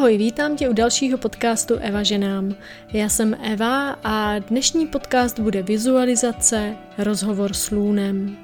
Ahoj, 0.00 0.16
vítám 0.16 0.56
tě 0.56 0.68
u 0.68 0.72
dalšího 0.72 1.18
podcastu 1.18 1.74
Eva 1.74 2.02
ženám. 2.02 2.54
Já 2.92 3.08
jsem 3.08 3.36
Eva 3.42 3.90
a 3.90 4.38
dnešní 4.38 4.86
podcast 4.86 5.38
bude 5.38 5.62
vizualizace, 5.62 6.76
rozhovor 6.98 7.54
s 7.54 7.70
lůnem. 7.70 8.36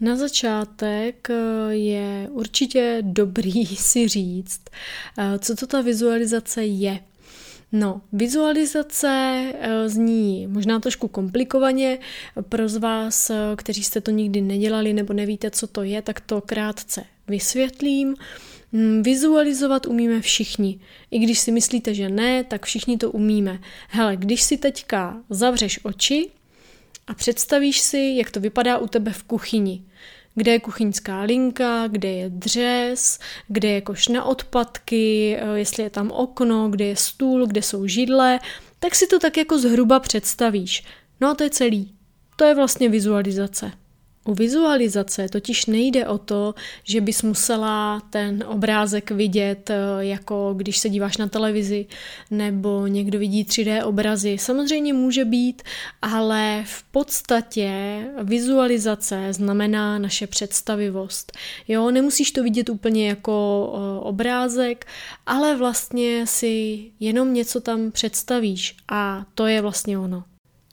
Na 0.00 0.16
začátek 0.16 1.30
eh, 1.30 1.34
je 1.70 2.28
určitě 2.30 2.98
dobrý 3.00 3.66
si 3.76 4.08
říct, 4.08 4.60
eh, 5.18 5.38
co 5.38 5.56
to 5.56 5.66
ta 5.66 5.80
vizualizace 5.80 6.64
je. 6.64 7.00
No, 7.76 8.00
vizualizace 8.12 9.42
eh, 9.58 9.88
zní 9.88 10.46
možná 10.46 10.80
trošku 10.80 11.08
komplikovaně. 11.08 11.98
Pro 12.48 12.68
z 12.68 12.76
vás, 12.76 13.30
eh, 13.30 13.36
kteří 13.56 13.84
jste 13.84 14.00
to 14.00 14.10
nikdy 14.10 14.40
nedělali 14.40 14.92
nebo 14.92 15.12
nevíte, 15.12 15.50
co 15.50 15.66
to 15.66 15.82
je, 15.82 16.02
tak 16.02 16.20
to 16.20 16.40
krátce 16.40 17.04
vysvětlím. 17.28 18.14
Mm, 18.72 19.02
vizualizovat 19.02 19.86
umíme 19.86 20.20
všichni. 20.20 20.80
I 21.10 21.18
když 21.18 21.38
si 21.38 21.52
myslíte, 21.52 21.94
že 21.94 22.08
ne, 22.08 22.44
tak 22.44 22.66
všichni 22.66 22.98
to 22.98 23.10
umíme. 23.10 23.58
Hele, 23.88 24.16
když 24.16 24.42
si 24.42 24.56
teďka 24.56 25.22
zavřeš 25.30 25.80
oči 25.84 26.30
a 27.06 27.14
představíš 27.14 27.80
si, 27.80 28.14
jak 28.16 28.30
to 28.30 28.40
vypadá 28.40 28.78
u 28.78 28.86
tebe 28.86 29.12
v 29.12 29.22
kuchyni 29.22 29.82
kde 30.34 30.52
je 30.52 30.60
kuchyňská 30.60 31.20
linka, 31.20 31.86
kde 31.86 32.08
je 32.08 32.30
dřez, 32.30 33.18
kde 33.48 33.68
je 33.68 33.80
koš 33.80 34.08
na 34.08 34.24
odpadky, 34.24 35.36
eh, 35.36 35.58
jestli 35.58 35.82
je 35.82 35.90
tam 35.90 36.10
okno, 36.10 36.68
kde 36.68 36.84
je 36.84 36.96
stůl, 36.96 37.46
kde 37.46 37.62
jsou 37.62 37.86
židle, 37.86 38.40
tak 38.78 38.94
si 38.94 39.06
to 39.06 39.18
tak 39.18 39.36
jako 39.36 39.58
zhruba 39.58 40.00
představíš. 40.00 40.84
No 41.20 41.30
a 41.30 41.34
to 41.34 41.44
je 41.44 41.50
celý. 41.50 41.94
To 42.36 42.44
je 42.44 42.54
vlastně 42.54 42.88
vizualizace. 42.88 43.72
U 44.24 44.34
vizualizace 44.34 45.28
totiž 45.28 45.66
nejde 45.66 46.06
o 46.06 46.18
to, 46.18 46.54
že 46.84 47.00
bys 47.00 47.22
musela 47.22 48.02
ten 48.10 48.44
obrázek 48.46 49.10
vidět, 49.10 49.70
eh, 49.70 49.76
jako 49.98 50.54
když 50.56 50.78
se 50.78 50.88
díváš 50.88 51.16
na 51.16 51.28
televizi, 51.28 51.86
nebo 52.30 52.86
někdo 52.86 53.18
vidí 53.18 53.44
3D 53.44 53.84
obrazy. 53.84 54.38
Samozřejmě 54.38 54.92
může 54.92 55.24
být, 55.24 55.62
ale 56.02 56.64
v 56.66 56.82
podstatě 56.82 58.00
vizualizace 58.22 59.32
znamená 59.32 59.98
naše 59.98 60.26
představivost. 60.26 61.32
Jo, 61.68 61.90
nemusíš 61.90 62.32
to 62.32 62.42
vidět 62.42 62.68
úplně 62.68 63.08
jako 63.08 63.72
eh, 63.74 64.00
obrázek, 64.00 64.86
ale 65.26 65.56
vlastně 65.56 66.26
si 66.26 66.84
jenom 67.00 67.34
něco 67.34 67.60
tam 67.60 67.90
představíš 67.90 68.76
a 68.88 69.26
to 69.34 69.46
je 69.46 69.60
vlastně 69.60 69.98
ono. 69.98 70.24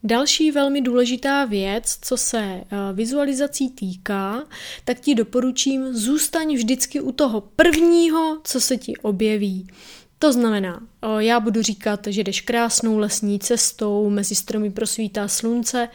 Další 0.04 0.52
velmi 0.52 0.82
důležitá 0.82 1.46
věc, 1.46 1.98
co 2.02 2.18
se 2.18 2.40
eh, 2.40 2.64
vizualizací 2.94 3.70
týká, 3.70 4.44
tak 4.86 5.00
ti 5.00 5.16
doporučím, 5.16 5.94
zůstaň 5.94 6.56
vždycky 6.56 7.02
u 7.02 7.12
toho 7.12 7.42
prvního, 7.42 8.42
co 8.44 8.62
se 8.62 8.78
ti 8.78 8.98
objeví. 8.98 9.68
To 10.20 10.34
znamená, 10.34 10.88
eh, 11.02 11.08
já 11.24 11.40
budu 11.40 11.62
říkat, 11.62 12.08
že 12.08 12.24
jdeš 12.24 12.42
krásnou 12.42 12.98
lesní 12.98 13.40
cestou, 13.40 14.10
mezi 14.10 14.36
stromy 14.36 14.72
prosvítá 14.72 15.28
slunce 15.28 15.90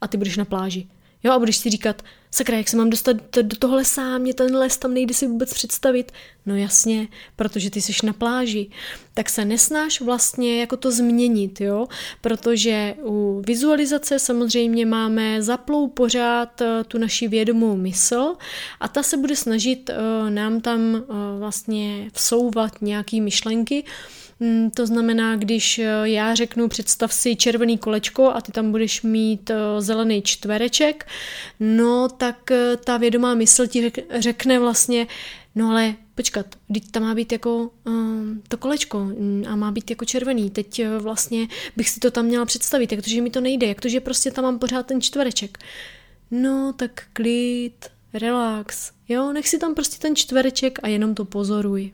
a 0.00 0.08
ty 0.08 0.16
budeš 0.16 0.36
na 0.36 0.44
pláži. 0.44 0.86
Jo, 1.22 1.32
a 1.32 1.38
budeš 1.38 1.56
si 1.56 1.70
říkat, 1.70 2.02
sakra, 2.34 2.56
jak 2.56 2.68
se 2.68 2.76
mám 2.76 2.90
dostat 2.90 3.16
do 3.42 3.56
toho 3.56 3.76
lesa, 3.76 4.18
mě 4.18 4.34
ten 4.34 4.56
les 4.56 4.76
tam 4.76 4.94
nejde 4.94 5.14
si 5.14 5.26
vůbec 5.26 5.54
představit. 5.54 6.12
No 6.46 6.56
jasně, 6.56 7.08
protože 7.36 7.70
ty 7.70 7.82
jsi 7.82 8.06
na 8.06 8.12
pláži. 8.12 8.70
Tak 9.14 9.30
se 9.30 9.44
nesnáš 9.44 10.00
vlastně 10.00 10.60
jako 10.60 10.76
to 10.76 10.90
změnit, 10.90 11.60
jo, 11.60 11.88
protože 12.20 12.94
u 13.04 13.42
vizualizace 13.46 14.18
samozřejmě 14.18 14.86
máme 14.86 15.42
zaplou 15.42 15.88
pořád 15.88 16.60
eh, 16.60 16.84
tu 16.84 16.98
naši 16.98 17.28
vědomou 17.28 17.76
mysl 17.76 18.34
a 18.80 18.88
ta 18.88 19.02
se 19.02 19.16
bude 19.16 19.36
snažit 19.36 19.90
uh, 19.90 20.30
nám 20.30 20.60
tam 20.60 20.94
uh, 20.94 21.16
vlastně 21.38 22.10
vsouvat 22.12 22.82
nějaký 22.82 23.20
myšlenky, 23.20 23.84
to 24.74 24.86
znamená, 24.86 25.36
když 25.36 25.78
eh, 25.78 25.84
já 26.04 26.34
řeknu, 26.34 26.68
představ 26.68 27.12
si 27.12 27.36
červený 27.36 27.78
kolečko 27.78 28.30
a 28.30 28.40
ty 28.40 28.52
tam 28.52 28.70
budeš 28.70 29.02
mít 29.02 29.50
eh, 29.50 29.56
zelený 29.78 30.22
čtvereček, 30.22 31.06
no 31.60 32.08
tak 32.08 32.50
eh, 32.50 32.76
ta 32.76 32.96
vědomá 32.96 33.34
mysl 33.34 33.66
ti 33.66 33.92
řekne 34.18 34.58
vlastně, 34.58 35.06
no 35.54 35.70
ale 35.70 35.94
počkat, 36.14 36.46
teď 36.74 36.90
tam 36.90 37.02
má 37.02 37.14
být 37.14 37.32
jako 37.32 37.70
um, 37.86 38.42
to 38.48 38.56
kolečko 38.56 38.98
mm, 38.98 39.44
a 39.48 39.56
má 39.56 39.72
být 39.72 39.90
jako 39.90 40.04
červený. 40.04 40.50
Teď 40.50 40.82
vlastně 40.98 41.48
bych 41.76 41.88
si 41.88 42.00
to 42.00 42.10
tam 42.10 42.24
měla 42.24 42.44
představit, 42.44 42.92
jak 42.92 43.02
to, 43.02 43.10
že 43.10 43.20
mi 43.20 43.30
to 43.30 43.40
nejde, 43.40 43.66
jak 43.66 43.80
to, 43.80 43.88
že 43.88 44.00
prostě 44.00 44.30
tam 44.30 44.44
mám 44.44 44.58
pořád 44.58 44.86
ten 44.86 45.00
čtvereček. 45.00 45.58
No 46.30 46.72
tak 46.72 47.02
klid, 47.12 47.86
relax, 48.14 48.92
jo, 49.08 49.32
nech 49.32 49.48
si 49.48 49.58
tam 49.58 49.74
prostě 49.74 49.98
ten 49.98 50.16
čtvereček 50.16 50.78
a 50.82 50.88
jenom 50.88 51.14
to 51.14 51.24
pozoruj. 51.24 51.92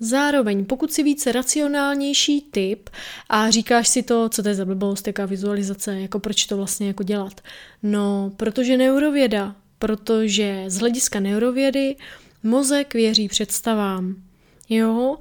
Zároveň, 0.00 0.64
pokud 0.64 0.92
si 0.92 1.02
více 1.02 1.32
racionálnější 1.32 2.40
typ 2.40 2.90
a 3.28 3.50
říkáš 3.50 3.88
si 3.88 4.02
to, 4.02 4.28
co 4.28 4.42
to 4.42 4.48
je 4.48 4.54
za 4.54 4.64
blbost, 4.64 5.06
jaká 5.06 5.26
vizualizace, 5.26 6.00
jako 6.00 6.18
proč 6.18 6.46
to 6.46 6.56
vlastně 6.56 6.86
jako 6.86 7.02
dělat. 7.02 7.40
No, 7.82 8.32
protože 8.36 8.76
neurověda, 8.76 9.56
protože 9.78 10.64
z 10.66 10.78
hlediska 10.78 11.20
neurovědy 11.20 11.96
mozek 12.42 12.94
věří 12.94 13.28
představám. 13.28 14.25
Jo, 14.68 15.18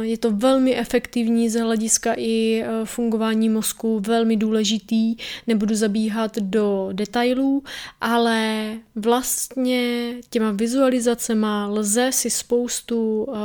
je 0.00 0.18
to 0.18 0.30
velmi 0.30 0.76
efektivní 0.76 1.48
z 1.48 1.60
hlediska 1.60 2.14
i 2.16 2.62
e, 2.62 2.84
fungování 2.84 3.48
mozku, 3.48 4.00
velmi 4.00 4.36
důležitý, 4.36 5.16
nebudu 5.46 5.74
zabíhat 5.74 6.38
do 6.38 6.88
detailů, 6.92 7.62
ale 8.00 8.70
vlastně 8.94 10.12
těma 10.30 10.50
vizualizacema 10.50 11.66
lze 11.66 12.12
si 12.12 12.30
spoustu 12.30 13.26
e, 13.28 13.36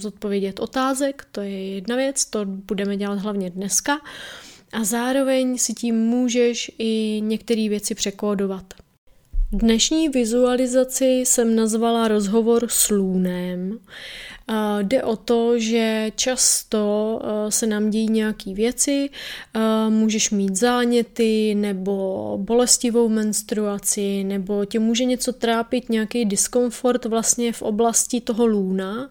zodpovědět 0.00 0.60
otázek, 0.60 1.26
to 1.32 1.40
je 1.40 1.74
jedna 1.74 1.96
věc, 1.96 2.24
to 2.24 2.44
budeme 2.44 2.96
dělat 2.96 3.18
hlavně 3.18 3.50
dneska, 3.50 4.00
a 4.72 4.84
zároveň 4.84 5.58
si 5.58 5.74
tím 5.74 5.94
můžeš 5.94 6.70
i 6.78 7.20
některé 7.24 7.68
věci 7.68 7.94
překódovat. 7.94 8.74
Dnešní 9.52 10.08
vizualizaci 10.08 11.04
jsem 11.04 11.56
nazvala 11.56 12.08
rozhovor 12.08 12.66
s 12.68 12.90
lůnem. 12.90 13.78
Jde 14.82 15.02
o 15.02 15.16
to, 15.16 15.58
že 15.58 16.12
často 16.16 17.20
se 17.48 17.66
nám 17.66 17.90
dějí 17.90 18.08
nějaké 18.08 18.54
věci, 18.54 19.10
můžeš 19.88 20.30
mít 20.30 20.56
záněty 20.56 21.54
nebo 21.54 22.38
bolestivou 22.40 23.08
menstruaci, 23.08 24.24
nebo 24.24 24.64
tě 24.64 24.78
může 24.78 25.04
něco 25.04 25.32
trápit, 25.32 25.88
nějaký 25.90 26.24
diskomfort 26.24 27.04
vlastně 27.04 27.52
v 27.52 27.62
oblasti 27.62 28.20
toho 28.20 28.46
lůna. 28.46 29.10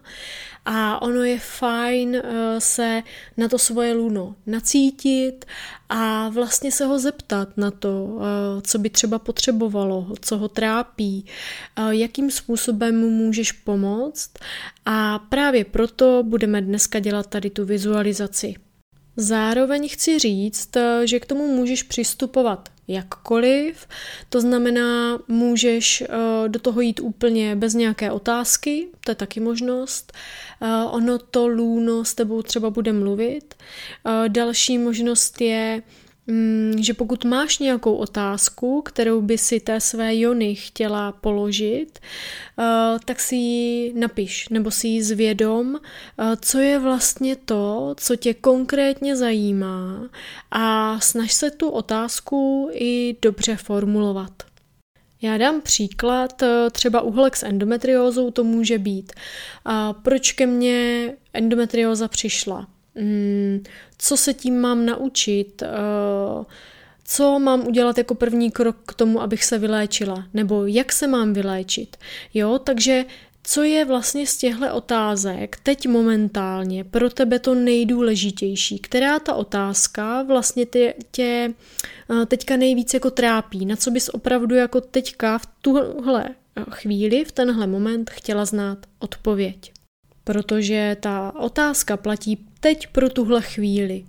A 0.68 1.02
ono 1.02 1.22
je 1.22 1.38
fajn 1.38 2.22
se 2.58 3.02
na 3.36 3.48
to 3.48 3.58
svoje 3.58 3.92
luno 3.92 4.34
nacítit 4.46 5.44
a 5.88 6.28
vlastně 6.28 6.72
se 6.72 6.86
ho 6.86 6.98
zeptat 6.98 7.48
na 7.56 7.70
to, 7.70 8.18
co 8.62 8.78
by 8.78 8.90
třeba 8.90 9.18
potřebovalo, 9.18 10.06
co 10.20 10.38
ho 10.38 10.48
trápí, 10.48 11.24
jakým 11.90 12.30
způsobem 12.30 13.00
mu 13.00 13.10
můžeš 13.10 13.52
pomoct. 13.52 14.30
A 14.86 15.18
právě 15.28 15.64
proto 15.64 16.22
budeme 16.26 16.62
dneska 16.62 16.98
dělat 16.98 17.26
tady 17.26 17.50
tu 17.50 17.64
vizualizaci. 17.64 18.54
Zároveň 19.16 19.88
chci 19.88 20.18
říct, 20.18 20.70
že 21.04 21.20
k 21.20 21.26
tomu 21.26 21.56
můžeš 21.56 21.82
přistupovat 21.82 22.68
jakkoliv, 22.88 23.86
to 24.28 24.40
znamená, 24.40 25.18
můžeš 25.28 26.00
eh, 26.02 26.48
do 26.48 26.58
toho 26.60 26.80
jít 26.80 27.00
úplně 27.00 27.56
bez 27.56 27.74
nějaké 27.74 28.10
otázky, 28.10 28.88
to 29.04 29.10
je 29.10 29.14
taky 29.14 29.40
možnost. 29.40 30.12
Eh, 30.62 30.84
ono 30.90 31.18
to 31.18 31.48
lůno 31.48 32.04
s 32.04 32.14
tebou 32.14 32.42
třeba 32.42 32.70
bude 32.70 32.92
mluvit. 32.92 33.54
Eh, 33.54 34.28
další 34.28 34.78
možnost 34.78 35.40
je, 35.40 35.82
že 36.78 36.94
pokud 36.94 37.24
máš 37.24 37.58
nějakou 37.58 37.94
otázku, 37.94 38.82
kterou 38.82 39.20
by 39.20 39.38
si 39.38 39.60
té 39.60 39.80
své 39.80 40.16
Jony 40.18 40.54
chtěla 40.54 41.12
položit, 41.12 41.98
eh, 41.98 42.64
tak 43.04 43.20
si 43.20 43.36
ji 43.36 43.92
napiš 43.94 44.48
nebo 44.48 44.70
si 44.70 44.88
ji 44.88 45.02
zvědom, 45.02 45.76
eh, 45.76 46.36
co 46.40 46.58
je 46.58 46.78
vlastně 46.78 47.36
to, 47.36 47.94
co 47.98 48.16
tě 48.16 48.34
konkrétně 48.34 49.16
zajímá 49.16 50.08
a 50.50 51.00
snaž 51.00 51.32
se 51.32 51.50
tu 51.50 51.70
otázku 51.70 52.70
i 52.72 53.16
dobře 53.22 53.56
formulovat. 53.56 54.32
Já 55.22 55.38
dám 55.38 55.60
příklad, 55.60 56.42
eh, 56.42 56.70
třeba 56.70 57.00
uhlek 57.00 57.36
s 57.36 57.42
endometriózou 57.42 58.30
to 58.30 58.44
může 58.44 58.78
být. 58.78 59.12
Proč 60.02 60.32
ke 60.32 60.46
mně 60.46 61.12
endometrióza 61.32 62.08
přišla? 62.08 62.75
Mm, 62.96 63.62
co 63.98 64.16
se 64.16 64.34
tím 64.34 64.60
mám 64.60 64.86
naučit, 64.86 65.62
eh, 65.62 65.68
co 67.04 67.38
mám 67.38 67.66
udělat 67.66 67.98
jako 67.98 68.14
první 68.14 68.50
krok 68.50 68.76
k 68.86 68.94
tomu, 68.94 69.22
abych 69.22 69.44
se 69.44 69.58
vyléčila, 69.58 70.26
nebo 70.34 70.66
jak 70.66 70.92
se 70.92 71.06
mám 71.06 71.32
vyléčit. 71.32 71.96
Jo, 72.34 72.58
takže 72.58 73.04
co 73.42 73.62
je 73.62 73.84
vlastně 73.84 74.26
z 74.26 74.36
těchto 74.36 74.74
otázek 74.74 75.56
teď 75.62 75.88
momentálně 75.88 76.84
pro 76.84 77.10
tebe 77.10 77.38
to 77.38 77.54
nejdůležitější? 77.54 78.78
Která 78.78 79.18
ta 79.18 79.34
otázka 79.34 80.22
vlastně 80.22 80.66
tě, 80.66 80.94
tě 81.10 81.54
eh, 82.22 82.26
teďka 82.26 82.56
nejvíc 82.56 82.94
jako 82.94 83.10
trápí? 83.10 83.66
Na 83.66 83.76
co 83.76 83.90
bys 83.90 84.08
opravdu 84.08 84.54
jako 84.54 84.80
teďka 84.80 85.38
v 85.38 85.46
tuhle 85.60 86.34
chvíli, 86.70 87.24
v 87.24 87.32
tenhle 87.32 87.66
moment 87.66 88.10
chtěla 88.10 88.44
znát 88.44 88.78
odpověď. 88.98 89.72
Protože 90.24 90.96
ta 91.00 91.32
otázka 91.38 91.96
platí 91.96 92.45
teď 92.60 92.86
pro 92.86 93.08
tuhle 93.08 93.42
chvíli. 93.42 94.04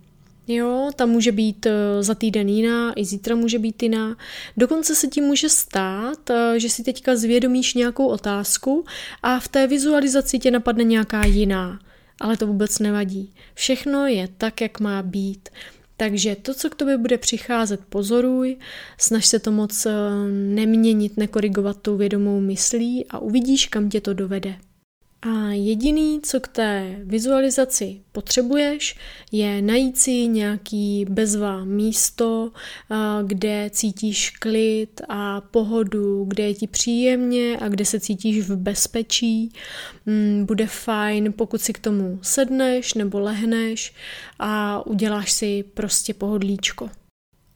Jo, 0.48 0.90
ta 0.96 1.06
může 1.06 1.32
být 1.32 1.66
eh, 1.66 2.04
za 2.04 2.16
týden 2.16 2.50
jiná, 2.50 2.94
i 3.00 3.06
zítra 3.06 3.36
může 3.36 3.60
být 3.60 3.84
jiná. 3.84 4.18
Dokonce 4.58 4.96
se 4.96 5.08
ti 5.08 5.22
může 5.22 5.50
stát, 5.50 6.30
eh, 6.30 6.60
že 6.60 6.70
si 6.70 6.84
teďka 6.84 7.16
zvědomíš 7.16 7.74
nějakou 7.74 8.08
otázku 8.08 8.86
a 9.24 9.40
v 9.40 9.48
té 9.48 9.68
vizualizaci 9.68 10.40
tě 10.40 10.52
napadne 10.52 10.84
nějaká 10.84 11.26
jiná. 11.26 11.80
Ale 12.22 12.38
to 12.38 12.48
vůbec 12.48 12.80
nevadí. 12.80 13.34
Všechno 13.54 14.08
je 14.08 14.28
tak, 14.38 14.62
jak 14.62 14.80
má 14.80 15.04
být. 15.04 15.50
Takže 15.98 16.36
to, 16.36 16.54
co 16.54 16.70
k 16.70 16.76
tobě 16.76 16.98
bude 16.98 17.18
přicházet, 17.18 17.80
pozoruj, 17.90 18.58
snaž 18.98 19.26
se 19.26 19.40
to 19.40 19.52
moc 19.52 19.86
eh, 19.86 19.92
neměnit, 20.32 21.18
nekorigovat 21.18 21.78
tou 21.82 21.98
vědomou 21.98 22.42
myslí 22.42 23.06
a 23.10 23.20
uvidíš, 23.20 23.68
kam 23.68 23.90
tě 23.90 24.02
to 24.02 24.14
dovede. 24.14 24.56
A 25.22 25.52
jediný, 25.52 26.22
co 26.22 26.40
k 26.40 26.48
té 26.48 26.96
vizualizaci 27.04 28.02
potřebuješ, 28.12 28.96
je 29.31 29.62
najít 29.62 29.98
si 29.98 30.12
nějaký 30.28 31.06
bezvá 31.10 31.66
místo, 31.66 32.52
kde 33.24 33.69
cítíš 33.69 34.30
klid 34.30 35.02
a 35.10 35.42
pohodu, 35.42 36.25
kde 36.25 36.44
je 36.44 36.54
ti 36.54 36.68
příjemně 36.68 37.58
a 37.62 37.68
kde 37.68 37.86
se 37.86 38.00
cítíš 38.00 38.40
v 38.40 38.56
bezpečí. 38.56 39.52
Mm, 40.06 40.46
bude 40.46 40.68
fajn, 40.68 41.34
pokud 41.34 41.62
si 41.62 41.74
k 41.74 41.80
tomu 41.80 42.19
sedneš 42.22 42.94
nebo 42.94 43.19
lehneš 43.19 43.94
a 44.40 44.86
uděláš 44.86 45.31
si 45.31 45.64
prostě 45.74 46.14
pohodlíčko. 46.14 46.90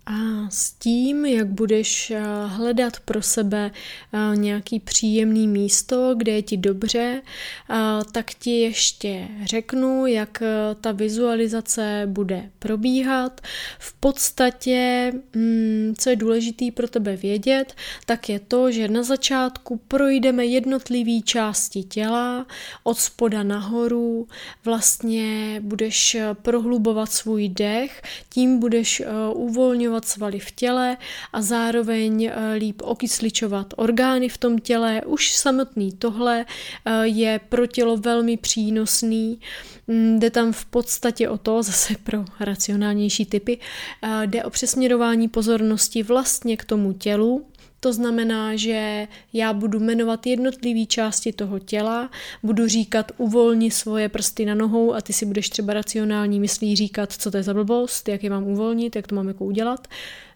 A 0.05 0.49
s 0.49 0.71
tím, 0.71 1.25
jak 1.25 1.47
budeš 1.47 2.11
eh, 2.11 2.21
hledat 2.45 2.99
pro 2.99 3.21
sebe 3.21 3.71
eh, 4.13 4.37
nějaký 4.37 4.79
příjemný 4.79 5.47
místo, 5.47 6.15
kde 6.17 6.31
je 6.31 6.41
ti 6.41 6.57
dobře, 6.57 7.21
eh, 7.69 7.75
tak 8.11 8.33
ti 8.33 8.61
ještě 8.61 9.27
řeknu, 9.43 10.05
jak 10.05 10.43
ta 10.81 10.91
vizualizace 10.91 12.03
bude 12.05 12.49
probíhat. 12.59 13.41
V 13.79 13.93
podstatě, 13.93 15.11
mm, 15.35 15.93
co 15.97 16.09
je 16.09 16.15
důležité 16.15 16.65
pro 16.73 16.87
tebe 16.87 17.15
vědět, 17.15 17.73
tak 18.05 18.29
je 18.29 18.39
to, 18.39 18.71
že 18.71 18.87
na 18.87 19.03
začátku 19.03 19.81
projdeme 19.87 20.45
jednotlivé 20.45 21.21
části 21.21 21.83
těla, 21.83 22.45
od 22.83 22.97
spoda 22.97 23.43
nahoru, 23.43 24.27
vlastně 24.65 25.59
budeš 25.59 26.17
prohlubovat 26.41 27.11
svůj 27.11 27.49
dech, 27.49 28.01
tím 28.29 28.59
budeš 28.59 29.03
uvolňovat 29.33 29.90
uvolňovat 29.91 30.05
svaly 30.05 30.39
v 30.39 30.51
těle 30.51 30.97
a 31.33 31.41
zároveň 31.41 32.23
eh, 32.23 32.53
líp 32.53 32.81
okysličovat 32.83 33.73
orgány 33.77 34.29
v 34.29 34.37
tom 34.37 34.59
těle. 34.59 35.01
Už 35.05 35.35
samotný 35.35 35.91
tohle 35.91 36.45
eh, 36.85 37.07
je 37.07 37.39
pro 37.49 37.67
tělo 37.67 37.97
velmi 37.97 38.37
přínosný. 38.37 39.39
Mm, 39.87 40.19
jde 40.19 40.29
tam 40.29 40.53
v 40.53 40.65
podstatě 40.65 41.29
o 41.29 41.37
to, 41.37 41.63
zase 41.69 41.95
pro 42.03 42.25
racionálnější 42.39 43.25
typy, 43.25 43.59
eh, 44.01 44.27
jde 44.27 44.43
o 44.43 44.49
přesměrování 44.49 45.27
pozornosti 45.27 46.03
vlastně 46.03 46.57
k 46.57 46.65
tomu 46.65 46.93
tělu, 46.93 47.45
to 47.83 47.93
znamená, 47.93 48.55
že 48.55 49.07
já 49.33 49.53
budu 49.53 49.79
jmenovat 49.79 50.27
jednotlivé 50.27 50.85
části 50.85 51.33
toho 51.33 51.59
těla, 51.59 52.09
budu 52.43 52.67
říkat 52.67 53.11
uvolni 53.17 53.71
svoje 53.71 54.09
prsty 54.09 54.45
na 54.45 54.55
nohou 54.55 54.93
a 54.93 55.01
ty 55.01 55.13
si 55.13 55.25
budeš 55.25 55.49
třeba 55.49 55.73
racionální 55.73 56.39
myslí 56.39 56.75
říkat, 56.75 57.11
co 57.11 57.31
to 57.31 57.37
je 57.37 57.43
za 57.43 57.53
blbost, 57.53 58.09
jak 58.09 58.23
je 58.23 58.29
mám 58.29 58.43
uvolnit, 58.43 58.95
jak 58.95 59.07
to 59.07 59.15
mám 59.15 59.27
jako 59.27 59.45
udělat. 59.45 59.87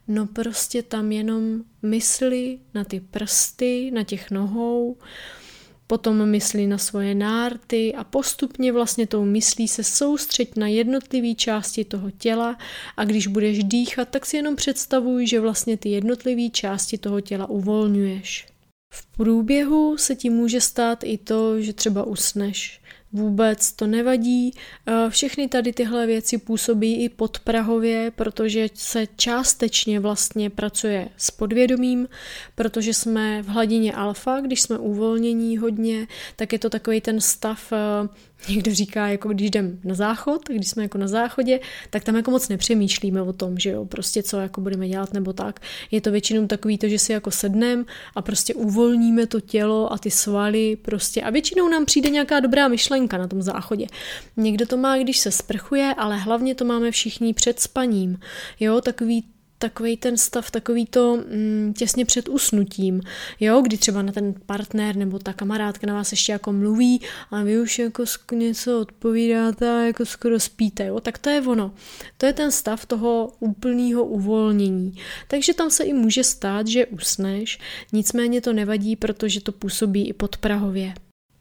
No 0.08 0.26
prostě 0.26 0.84
tam 0.84 1.12
jenom 1.12 1.64
mysli 1.82 2.60
na 2.74 2.84
ty 2.84 3.00
prsty, 3.00 3.92
na 3.94 4.04
těch 4.04 4.32
nohou, 4.32 4.98
potom 5.88 6.30
myslí 6.30 6.68
na 6.68 6.78
svoje 6.78 7.16
nárty 7.16 7.96
a 7.96 8.04
postupně 8.04 8.72
vlastně 8.72 9.08
tou 9.08 9.26
myslí 9.26 9.68
se 9.68 9.84
soustřeď 9.84 10.56
na 10.56 10.68
jednotlivé 10.68 11.36
části 11.36 11.86
toho 11.86 12.12
těla 12.12 12.58
a 12.98 13.06
když 13.06 13.28
budeš 13.28 13.64
dýchat, 13.64 14.10
tak 14.10 14.26
si 14.26 14.38
jenom 14.38 14.56
představuj, 14.56 15.28
že 15.28 15.40
vlastně 15.40 15.78
ty 15.78 15.90
jednotlivé 15.90 16.50
části 16.50 16.98
toho 16.98 17.22
těla 17.22 17.50
uvolňuješ. 17.50 18.48
V 18.94 19.06
průběhu 19.18 19.98
se 19.98 20.16
ti 20.16 20.30
může 20.30 20.62
stát 20.62 21.04
i 21.04 21.18
to, 21.18 21.62
že 21.62 21.74
třeba 21.74 22.04
usneš. 22.04 22.82
Vůbec 23.16 23.72
to 23.72 23.88
nevadí. 23.88 24.54
Eh, 24.88 25.10
všechny 25.10 25.48
tady 25.48 25.74
tyhle 25.74 26.08
věci 26.08 26.38
působí 26.38 27.04
i 27.04 27.10
podprahově, 27.10 28.12
protože 28.12 28.68
se 28.74 29.08
částečně 29.16 30.00
vlastně 30.00 30.50
pracuje 30.50 31.10
s 31.18 31.32
podvědomím, 31.32 32.08
protože 32.56 32.94
jsme 32.94 33.42
v 33.42 33.48
hladině 33.48 33.94
alfa, 33.94 34.40
když 34.40 34.62
jsme 34.62 34.78
uvolnění 34.78 35.58
hodně, 35.58 36.08
tak 36.36 36.54
je 36.54 36.60
to 36.60 36.70
takový 36.70 37.02
ten 37.02 37.22
stav 37.22 37.74
eh, 37.74 38.08
někdo 38.50 38.74
říká, 38.74 39.08
jako 39.08 39.30
když 39.30 39.48
jdem 39.48 39.80
na 39.84 39.96
záchod, 39.96 40.50
když 40.50 40.68
jsme 40.68 40.84
jako 40.84 40.98
na 40.98 41.08
záchodě, 41.08 41.60
tak 41.90 42.04
tam 42.04 42.16
jako 42.16 42.32
moc 42.32 42.50
nepřemýšlíme 42.50 43.22
o 43.22 43.34
tom, 43.34 43.60
že 43.60 43.70
jo, 43.70 43.86
prostě 43.86 44.24
co 44.24 44.38
jako 44.38 44.62
budeme 44.62 44.88
dělat 44.88 45.14
nebo 45.14 45.34
tak. 45.34 45.60
Je 45.92 46.02
to 46.02 46.12
většinou 46.12 46.48
takový 46.48 46.78
to, 46.78 46.88
že 46.88 47.00
si 47.00 47.12
jako 47.12 47.32
sednem 47.32 47.86
a 48.16 48.22
prostě 48.22 48.54
uvolníme 48.54 49.28
to 49.28 49.42
tělo 49.42 49.94
a 49.94 49.98
ty 49.98 50.12
svaly 50.12 50.76
prostě 50.82 51.22
a 51.22 51.30
většinou 51.30 51.70
nám 51.70 51.86
přijde 51.86 52.10
nějaká 52.10 52.40
dobrá 52.40 52.68
myšlenka 52.68 53.18
na 53.18 53.28
tom 53.28 53.42
záchodě. 53.42 53.88
Někdo 54.38 54.66
to 54.66 54.78
má, 54.78 54.98
když 54.98 55.18
se 55.18 55.32
sprchuje, 55.32 55.94
ale 55.98 56.18
hlavně 56.18 56.56
to 56.56 56.66
máme 56.66 56.92
všichni 56.92 57.34
před 57.34 57.60
spaním. 57.60 58.20
Jo, 58.60 58.82
takový 58.82 59.24
takový 59.58 59.98
ten 59.98 60.18
stav, 60.18 60.52
takový 60.52 60.86
to 60.86 61.18
mm, 61.18 61.74
těsně 61.78 62.06
před 62.06 62.30
usnutím, 62.30 63.02
jo, 63.40 63.62
kdy 63.62 63.78
třeba 63.78 64.02
na 64.02 64.12
ten 64.12 64.34
partner 64.46 64.96
nebo 64.96 65.20
ta 65.20 65.34
kamarádka 65.34 65.88
na 65.88 65.94
vás 65.94 66.12
ještě 66.12 66.32
jako 66.32 66.54
mluví 66.54 67.02
a 67.32 67.44
vy 67.44 67.60
už 67.60 67.80
jako 67.80 68.04
něco 68.32 68.82
odpovídáte 68.82 69.70
a 69.70 69.80
jako 69.82 70.06
skoro 70.06 70.40
spíte, 70.40 70.86
jo, 70.86 71.00
tak 71.00 71.18
to 71.18 71.30
je 71.30 71.42
ono. 71.42 71.74
To 72.18 72.26
je 72.26 72.34
ten 72.34 72.52
stav 72.52 72.86
toho 72.86 73.32
úplného 73.40 74.04
uvolnění. 74.04 74.96
Takže 75.28 75.54
tam 75.54 75.70
se 75.70 75.84
i 75.84 75.94
může 75.94 76.24
stát, 76.24 76.68
že 76.68 76.86
usneš, 76.86 77.60
nicméně 77.94 78.42
to 78.42 78.54
nevadí, 78.54 78.96
protože 78.96 79.42
to 79.42 79.52
působí 79.52 80.08
i 80.08 80.14
podprahově. 80.14 80.94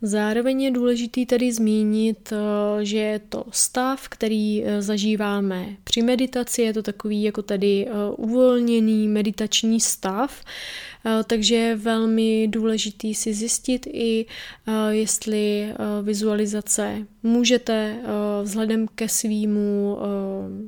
Zároveň 0.06 0.62
je 0.62 0.70
důležitý 0.70 1.26
tady 1.26 1.52
zmínit, 1.52 2.32
eh, 2.32 2.84
že 2.84 2.98
je 2.98 3.18
to 3.18 3.44
stav, 3.50 4.08
který 4.08 4.64
eh, 4.64 4.82
zažíváme 4.82 5.66
při 5.84 6.02
meditaci, 6.02 6.62
je 6.62 6.72
to 6.72 6.82
takový 6.82 7.22
jako 7.22 7.42
tady 7.42 7.86
eh, 7.86 7.90
uvolněný 8.16 9.08
meditační 9.08 9.80
stav, 9.80 10.44
takže 11.26 11.54
je 11.54 11.76
velmi 11.76 12.48
důležitý 12.48 13.14
si 13.14 13.34
zjistit 13.34 13.86
i, 13.86 14.26
jestli 14.90 15.72
vizualizace 16.02 17.06
můžete 17.22 17.96
vzhledem 18.42 18.88
ke 18.94 19.08
svýmu 19.08 19.98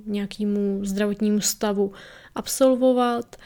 nějakému 0.06 0.80
zdravotnímu 0.82 1.40
stavu 1.40 1.92
absolvovat. 2.34 3.36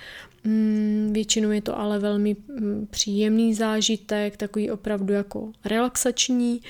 Mm, 0.44 1.10
většinou 1.12 1.50
je 1.50 1.62
to 1.62 1.78
ale 1.78 1.98
velmi 1.98 2.36
mm, 2.48 2.88
příjemný 2.90 3.54
zážitek, 3.54 4.36
takový 4.36 4.70
opravdu 4.70 5.14
jako 5.14 5.52
relaxační. 5.64 6.60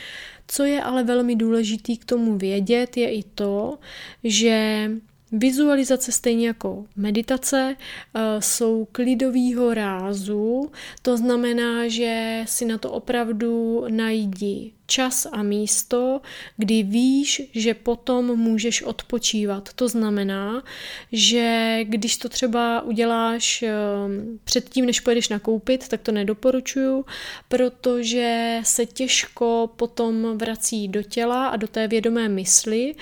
Co 0.47 0.65
je 0.65 0.83
ale 0.83 1.05
velmi 1.05 1.37
důležitý 1.37 1.97
k 1.97 2.05
tomu 2.05 2.39
vědět, 2.39 2.97
je 2.97 3.13
i 3.13 3.23
to, 3.23 3.79
že 4.25 4.91
Vizualizace 5.33 6.13
stejně 6.13 6.47
jako 6.47 6.87
meditace 6.97 7.77
eh, 8.15 8.21
jsou 8.39 8.85
klidovýho 8.93 9.75
rázu, 9.75 10.71
to 11.03 11.17
znamená, 11.17 11.89
že 11.89 12.43
si 12.47 12.65
na 12.65 12.79
to 12.79 12.93
opravdu 12.93 13.85
najdi 13.89 14.73
čas 14.91 15.27
a 15.33 15.43
místo, 15.43 16.21
kdy 16.57 16.83
víš, 16.83 17.43
že 17.55 17.75
potom 17.75 18.37
můžeš 18.37 18.83
odpočívat. 18.83 19.73
To 19.75 19.89
znamená, 19.89 20.63
že 21.13 21.79
když 21.83 22.17
to 22.17 22.29
třeba 22.29 22.83
uděláš 22.83 23.63
ehm, 23.63 24.39
předtím, 24.45 24.87
než 24.87 25.01
pojedeš 25.01 25.29
nakoupit, 25.29 25.89
tak 25.89 26.01
to 26.01 26.13
nedoporučuju, 26.13 27.07
protože 27.49 28.61
se 28.63 28.87
těžko 28.87 29.71
potom 29.77 30.39
vrací 30.39 30.89
do 30.89 31.03
těla 31.03 31.47
a 31.47 31.57
do 31.57 31.67
té 31.67 31.89
vědomé 31.89 32.29
mysli, 32.29 32.95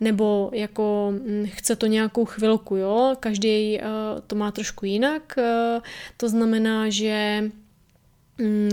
nebo 0.00 0.50
jako 0.54 1.12
hm, 1.12 1.46
chce 1.50 1.76
to 1.76 1.86
nějakou 1.86 2.24
chvilku, 2.24 2.76
jo, 2.76 3.14
každý 3.20 3.80
eh, 3.80 3.82
to 4.26 4.36
má 4.36 4.50
trošku 4.50 4.86
jinak, 4.86 5.34
eh, 5.38 5.80
to 6.16 6.28
znamená, 6.28 6.90
že 6.90 7.42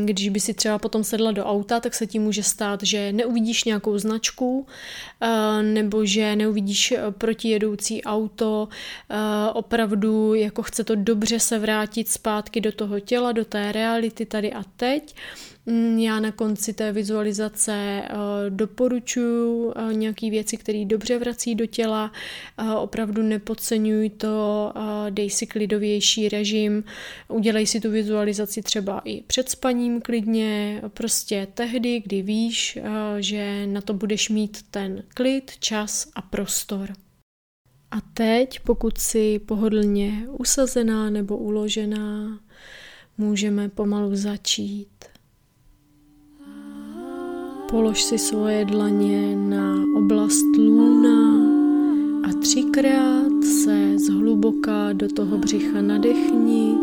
když 0.06 0.30
by 0.30 0.40
si 0.40 0.54
třeba 0.54 0.80
potom 0.80 1.04
sedla 1.04 1.32
do 1.32 1.46
auta, 1.46 1.80
tak 1.80 1.94
se 1.94 2.08
ti 2.08 2.20
může 2.20 2.44
stát, 2.44 2.84
že 2.84 3.12
neuvidíš 3.12 3.64
nějakou 3.64 3.98
značku 3.98 4.68
eh, 5.22 5.64
nebo 5.64 6.06
že 6.06 6.36
neuvidíš 6.36 6.92
eh, 6.92 7.12
protijedoucí 7.12 8.04
auto, 8.04 8.68
eh, 9.10 9.16
opravdu 9.54 10.34
jako 10.34 10.64
chce 10.64 10.84
to 10.84 10.96
dobře 10.96 11.40
se 11.40 11.60
vrátit 11.60 12.10
zpátky 12.10 12.62
do 12.62 12.72
toho 12.72 13.00
těla, 13.00 13.32
do 13.32 13.46
té 13.46 13.72
reality 13.72 14.26
tady 14.26 14.54
a 14.54 14.64
teď. 14.76 15.16
Mm, 15.59 15.59
já 15.98 16.20
na 16.20 16.32
konci 16.32 16.74
té 16.74 16.92
vizualizace 16.92 17.74
eh, 17.74 18.10
doporučuji 18.50 19.74
eh, 19.76 19.94
nějaké 19.94 20.30
věci, 20.30 20.58
které 20.58 20.86
dobře 20.86 21.20
vrací 21.20 21.56
do 21.56 21.66
těla. 21.66 22.12
Eh, 22.58 22.74
opravdu 22.74 23.24
nepodceňuj 23.24 24.10
to, 24.10 24.74
dej 25.10 25.30
si 25.30 25.48
klidovější 25.48 26.30
režim, 26.30 26.84
udělej 27.28 27.68
si 27.68 27.80
tu 27.80 27.92
vizualizaci 27.92 28.62
třeba 28.62 29.02
i 29.06 29.22
před 29.22 29.50
spaním 29.50 30.02
klidně, 30.02 30.82
prostě 30.88 31.48
tehdy, 31.54 32.00
kdy 32.00 32.22
víš, 32.22 32.80
že 33.20 33.68
na 33.68 33.82
to 33.82 33.94
budeš 33.94 34.30
mít 34.30 34.58
ten 34.72 35.04
klid, 35.08 35.52
čas 35.60 36.08
a 36.16 36.22
prostor. 36.22 36.94
A 37.92 38.02
teď, 38.14 38.60
pokud 38.60 38.98
si 38.98 39.40
pohodlně 39.40 40.28
usazená 40.32 41.10
nebo 41.10 41.38
uložená, 41.38 42.40
můžeme 43.18 43.70
pomalu 43.70 44.16
začít. 44.16 45.19
Polož 47.70 48.04
si 48.04 48.18
svoje 48.18 48.66
dlaně 48.66 49.36
na 49.36 49.86
oblast 49.96 50.58
lůna 50.58 51.50
a 52.24 52.34
třikrát 52.42 53.44
se 53.44 53.98
zhluboka 54.00 54.94
do 54.94 55.08
toho 55.08 55.38
břicha 55.38 55.82
nadechni, 55.82 56.78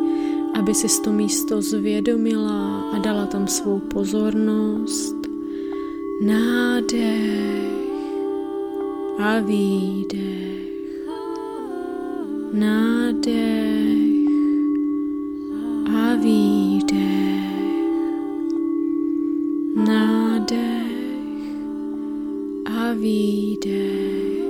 aby 0.55 0.75
si 0.75 1.03
to 1.03 1.13
místo 1.13 1.63
zvědomila 1.63 2.81
a 2.93 2.99
dala 2.99 3.27
tam 3.27 3.47
svou 3.47 3.79
pozornost. 3.79 5.17
Nádech 6.23 7.67
a 9.19 9.41
výdech. 9.41 10.67
Nádech 12.53 13.96
výdech. 23.07 24.43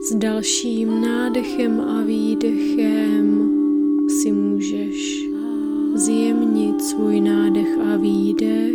S 0.00 0.14
dalším 0.14 1.00
nádechem 1.00 1.80
a 1.80 2.02
výdechem 2.02 3.50
si 4.08 4.32
můžeš 4.32 5.28
zjemnit 5.94 6.82
svůj 6.82 7.20
nádech 7.20 7.78
a 7.78 7.96
výdech. 7.96 8.74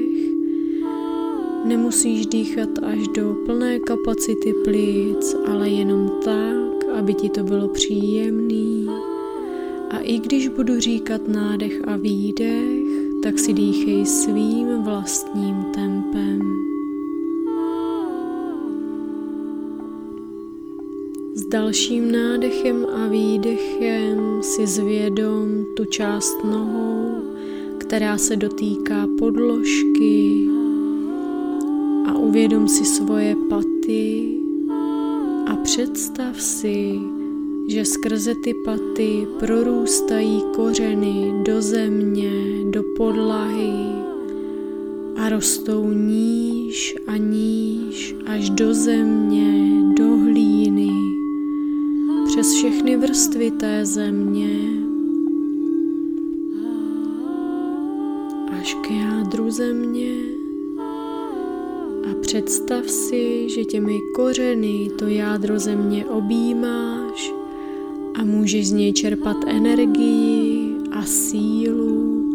Nemusíš 1.65 2.25
dýchat 2.25 2.70
až 2.84 3.08
do 3.08 3.36
plné 3.46 3.79
kapacity 3.79 4.53
plic, 4.63 5.36
ale 5.48 5.70
jenom 5.70 6.12
tak, 6.24 6.89
aby 7.00 7.13
ti 7.13 7.29
to 7.29 7.44
bylo 7.44 7.68
příjemný. 7.68 8.88
A 9.89 9.98
i 10.00 10.20
když 10.20 10.48
budu 10.48 10.79
říkat 10.79 11.27
nádech 11.27 11.82
a 11.88 11.96
výdech, 11.96 12.89
tak 13.24 13.39
si 13.39 13.53
dýchej 13.53 14.06
svým 14.06 14.84
vlastním 14.84 15.63
tempem. 15.74 16.78
S 21.39 21.46
dalším 21.46 22.12
nádechem 22.12 22.86
a 22.86 23.08
výdechem 23.08 24.43
si 24.43 24.67
zvědom 24.67 25.65
tu 25.75 25.86
část 25.86 26.43
nohou, 26.43 27.22
která 27.77 28.17
se 28.17 28.36
dotýká 28.36 29.08
podložky 29.19 30.48
a 32.08 32.17
uvědom 32.17 32.67
si 32.67 32.86
svoje 32.86 33.36
paty 33.50 34.38
a 35.48 35.55
představ 35.55 36.41
si, 36.41 37.00
že 37.67 37.86
skrze 37.86 38.36
ty 38.36 38.53
paty 38.65 39.27
prorůstají 39.39 40.41
kořeny 40.55 41.34
do 41.46 41.62
země, 41.62 42.31
do 42.69 42.84
podlahy 42.98 43.74
a 45.17 45.29
rostou 45.29 45.89
níž 45.89 46.96
a 47.08 47.17
níž 47.17 48.15
až 48.25 48.50
do 48.50 48.74
země, 48.74 49.69
do 49.98 50.09
přes 52.39 52.53
všechny 52.53 52.98
vrstvy 52.98 53.51
té 53.51 53.86
země, 53.86 54.50
až 58.60 58.77
k 58.81 58.91
jádru 58.91 59.51
země. 59.51 60.13
A 62.12 62.22
představ 62.22 62.89
si, 62.89 63.50
že 63.50 63.65
těmi 63.65 64.00
kořeny 64.15 64.89
to 65.00 65.08
jádro 65.08 65.60
země 65.60 66.05
objímáš 66.05 67.34
a 68.15 68.24
můžeš 68.24 68.67
z 68.67 68.72
něj 68.72 68.93
čerpat 68.93 69.38
energii 69.48 70.75
a 70.91 71.01
sílu 71.03 72.29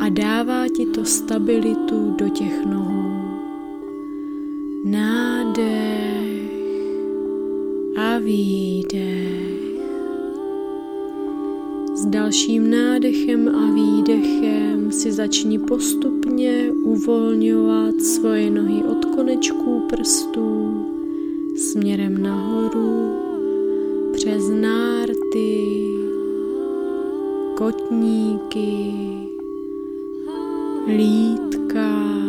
a 0.00 0.08
dává 0.08 0.68
ti 0.76 0.86
to 0.86 1.04
stabilitu 1.04 2.14
do 2.18 2.28
těch 2.28 2.66
nohou. 2.66 3.20
Nádech 4.84 6.18
a 7.96 8.18
výdech. 8.18 9.47
S 11.98 12.06
dalším 12.06 12.70
nádechem 12.70 13.48
a 13.48 13.72
výdechem 13.72 14.92
si 14.92 15.12
začni 15.12 15.58
postupně 15.58 16.72
uvolňovat 16.82 18.00
svoje 18.00 18.50
nohy 18.50 18.84
od 18.84 19.04
konečků 19.04 19.82
prstů 19.90 20.84
směrem 21.56 22.22
nahoru 22.22 23.12
přes 24.12 24.50
nárty, 24.60 25.84
kotníky, 27.56 28.94
lítka, 30.86 32.27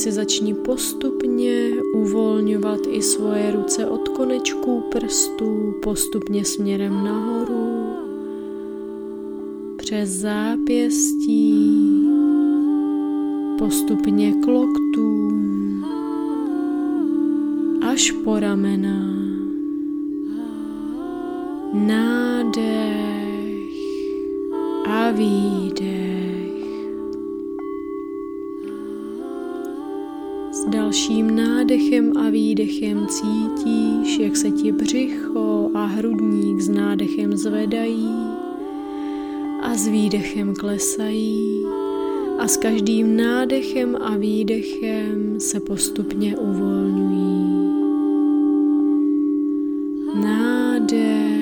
si 0.00 0.12
začni 0.12 0.54
postupně 0.54 1.70
uvolňovat 1.94 2.80
i 2.88 3.02
svoje 3.02 3.50
ruce 3.50 3.86
od 3.86 4.08
konečků 4.08 4.80
prstů 4.80 5.74
postupně 5.82 6.44
směrem 6.44 7.04
nahoru, 7.04 7.96
přes 9.76 10.08
zápěstí, 10.10 12.06
postupně 13.58 14.32
k 14.32 14.46
loktům, 14.46 15.84
až 17.82 18.10
po 18.10 18.40
ramena. 18.40 19.10
Nádech 21.72 22.70
a 24.86 25.10
výdech. 25.10 25.69
Dalším 30.90 31.36
nádechem 31.36 32.12
a 32.16 32.30
výdechem 32.30 33.06
cítíš, 33.06 34.18
jak 34.18 34.36
se 34.36 34.50
ti 34.50 34.72
břicho 34.72 35.70
a 35.74 35.84
hrudník 35.84 36.60
s 36.60 36.68
nádechem 36.68 37.36
zvedají 37.36 38.14
a 39.62 39.74
s 39.74 39.86
výdechem 39.86 40.54
klesají 40.54 41.64
a 42.38 42.48
s 42.48 42.56
každým 42.56 43.16
nádechem 43.16 43.96
a 44.00 44.16
výdechem 44.16 45.40
se 45.40 45.60
postupně 45.60 46.36
uvolňují. 46.36 47.70
Nádech 50.22 51.40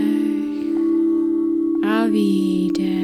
a 1.84 2.06
výdech. 2.06 2.97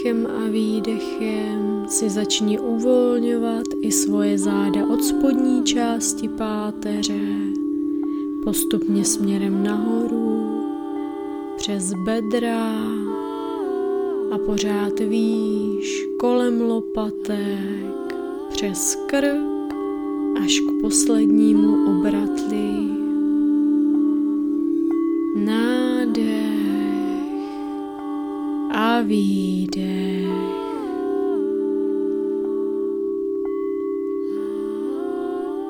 Nádechem 0.00 0.26
a 0.26 0.48
výdechem 0.48 1.84
si 1.88 2.10
začni 2.10 2.58
uvolňovat 2.58 3.66
i 3.82 3.92
svoje 3.92 4.38
záda 4.38 4.86
od 4.86 5.04
spodní 5.04 5.64
části 5.64 6.28
páteře, 6.28 7.20
postupně 8.44 9.04
směrem 9.04 9.64
nahoru, 9.64 10.62
přes 11.56 11.92
bedra 12.04 12.72
a 14.32 14.38
pořád 14.46 15.00
výš 15.00 16.06
kolem 16.18 16.60
lopatek, 16.60 18.14
přes 18.48 18.98
krk 19.06 19.74
až 20.44 20.60
k 20.60 20.80
poslednímu 20.80 21.98
obratli. 21.98 22.70
Nádech 25.36 26.49
výdech. 28.98 30.60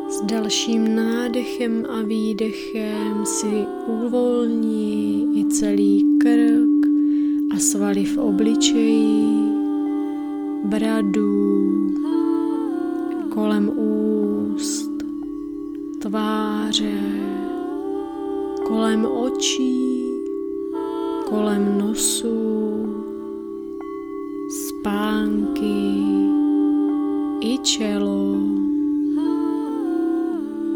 S 0.09 0.21
dalším 0.23 0.97
nádechem 0.97 1.87
a 1.91 2.03
výdechem 2.03 3.27
si 3.27 3.67
uvolní 3.87 5.29
i 5.41 5.45
celý 5.49 6.05
krk 6.23 6.87
a 7.55 7.59
svaly 7.59 8.05
v 8.05 8.19
obličeji, 8.19 9.27
bradu, 10.65 11.91
kolem 13.29 13.73
úst, 13.79 14.91
tváře, 15.99 17.01
kolem 18.67 19.07
očí, 19.07 20.05
kolem 21.29 21.79
nosu 21.79 22.50
spánky 24.81 26.01
i 27.41 27.59
čelo. 27.63 28.37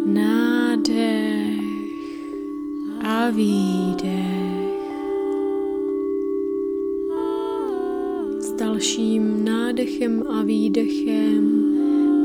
Nádech 0.04 1.48
a 3.00 3.30
výdech. 3.30 4.44
S 8.40 8.52
dalším 8.52 9.44
nádechem 9.44 10.24
a 10.28 10.42
výdechem 10.42 11.44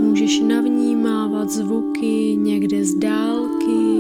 můžeš 0.02 0.40
navnímávat 0.40 1.50
zvuky 1.50 2.36
někde 2.40 2.86
z 2.86 2.96
dálky. 2.96 3.99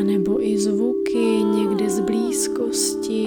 A 0.00 0.02
nebo 0.02 0.42
i 0.46 0.58
zvuky 0.58 1.42
někde 1.54 1.90
z 1.90 2.00
blízkosti. 2.00 3.26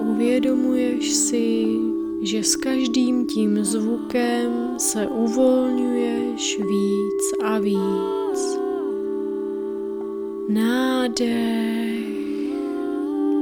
uvědomuješ 0.00 1.12
si, 1.12 1.66
že 2.22 2.42
s 2.42 2.56
každým 2.56 3.26
tím 3.26 3.64
zvukem 3.64 4.74
se 4.78 5.06
uvolňuješ 5.06 6.58
víc 6.58 7.42
a 7.44 7.58
víc. 7.58 8.58
Nádech 10.48 12.06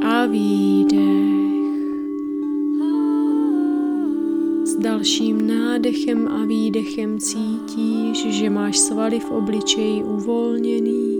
a 0.04 0.26
výdech. 0.26 1.33
S 4.74 4.76
dalším 4.76 5.46
nádechem 5.46 6.28
a 6.28 6.44
výdechem 6.44 7.18
cítíš, 7.18 8.26
že 8.34 8.50
máš 8.50 8.78
svaly 8.78 9.20
v 9.20 9.30
obličeji 9.30 10.02
uvolněný 10.02 11.18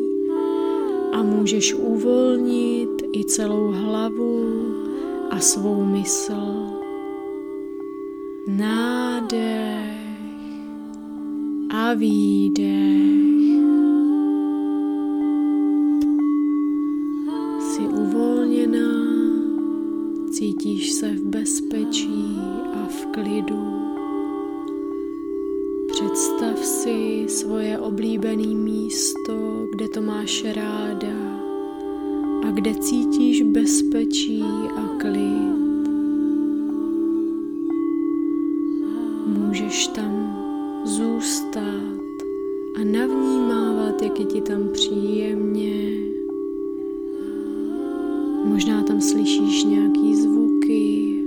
a 1.13 1.23
můžeš 1.23 1.75
uvolnit 1.75 3.03
i 3.13 3.25
celou 3.25 3.71
hlavu 3.71 4.45
a 5.31 5.39
svou 5.39 5.85
mysl. 5.85 6.35
Nádech 8.49 9.95
a 11.71 11.95
výdech. 11.95 13.24
Cítíš 20.45 20.93
se 20.93 21.09
v 21.09 21.25
bezpečí 21.25 22.37
a 22.75 22.87
v 22.89 23.07
klidu. 23.07 23.65
Představ 25.89 26.65
si 26.65 27.25
svoje 27.29 27.79
oblíbené 27.79 28.47
místo, 28.47 29.67
kde 29.73 29.89
to 29.89 30.03
máš 30.03 30.45
ráda 30.45 31.17
a 32.49 32.51
kde 32.51 32.75
cítíš 32.75 33.43
bezpečí 33.43 34.43
a 34.77 34.89
klid. 35.01 35.89
Můžeš 39.27 39.87
tam 39.87 40.37
zůstat 40.85 42.05
a 42.77 42.85
navnímávat, 42.85 44.03
jak 44.03 44.21
je 44.21 44.27
ti 44.27 44.41
tam 44.41 44.69
příjemně. 44.73 45.94
Možná 48.45 48.83
tam 48.83 49.01
slyšíš 49.01 49.65
nějaký 49.65 50.17
zvuky, 50.17 51.23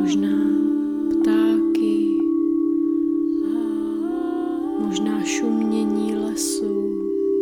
možná 0.00 0.28
ptáky, 1.10 2.18
možná 4.78 5.22
šumění 5.24 6.14
lesu 6.14 6.90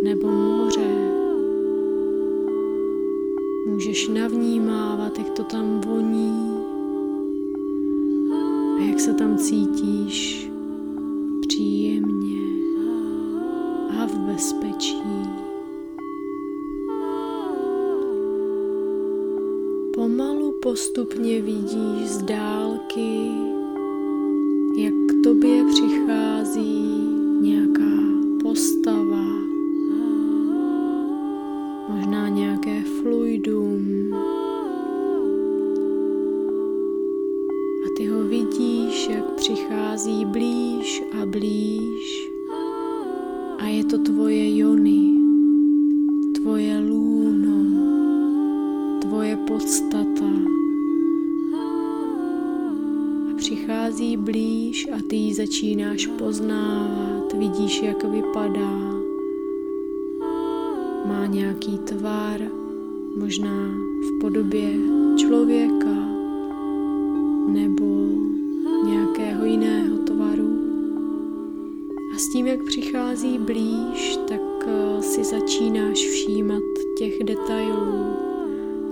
nebo 0.04 0.28
moře. 0.30 1.08
Můžeš 3.66 4.08
navnímávat, 4.08 5.18
jak 5.18 5.30
to 5.30 5.44
tam 5.44 5.80
voní 5.80 6.50
a 8.78 8.82
jak 8.82 9.00
se 9.00 9.14
tam 9.14 9.36
cítíš 9.36 10.50
příjemně 11.40 12.40
a 13.98 14.06
v 14.06 14.18
bezpečí. 14.18 15.47
Postupně 20.78 21.42
vidíš 21.42 22.08
z 22.08 22.22
dálky, 22.22 23.30
jak 24.76 24.94
k 24.94 25.24
tobě 25.24 25.64
přichází 25.64 27.02
nějaká 27.40 28.02
postava, 28.42 29.24
možná 31.88 32.28
nějaké 32.28 32.82
fluidum. 32.82 34.14
A 37.84 37.88
ty 37.96 38.06
ho 38.06 38.24
vidíš, 38.24 39.08
jak 39.08 39.32
přichází 39.32 40.24
blíž 40.24 41.04
a 41.22 41.26
blíž. 41.26 42.30
A 43.58 43.66
je 43.66 43.84
to 43.84 43.98
tvoje 43.98 44.56
jony, 44.58 45.12
tvoje 46.34 46.78
lůno, 46.78 47.64
tvoje 49.00 49.36
podstata. 49.36 50.67
Přichází 53.38 54.16
blíž 54.16 54.88
a 54.92 54.96
ty 55.08 55.16
ji 55.16 55.34
začínáš 55.34 56.06
poznávat, 56.06 57.32
vidíš, 57.32 57.82
jak 57.82 58.04
vypadá 58.04 58.70
má 61.06 61.26
nějaký 61.26 61.78
tvar, 61.78 62.40
možná 63.16 63.68
v 64.00 64.20
podobě 64.20 64.70
člověka 65.16 65.94
nebo 67.48 68.08
nějakého 68.84 69.44
jiného 69.44 69.98
tvaru. 69.98 70.58
A 72.14 72.18
s 72.18 72.32
tím, 72.32 72.46
jak 72.46 72.64
přichází 72.64 73.38
blíž, 73.38 74.18
tak 74.28 74.66
eh, 74.66 75.02
si 75.02 75.24
začínáš 75.24 75.98
všímat 75.98 76.62
těch 76.98 77.24
detailů, 77.24 78.16